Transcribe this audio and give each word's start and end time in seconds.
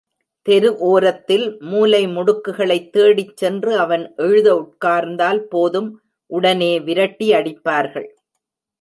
தெரு 0.45 0.77
ஓரத்தில் 0.83 1.45
மூலை 1.63 2.07
முடுக்குகளைத் 2.07 2.89
தேடிச் 2.89 3.37
சென்று 3.37 3.77
அவன் 3.77 4.13
எழுத 4.17 4.49
உட்கார்ந்தால் 4.57 5.41
போதும் 5.49 5.91
உடனே 6.31 6.79
விரட்டி 6.81 7.31
அடிப்பார்கள். 7.31 8.09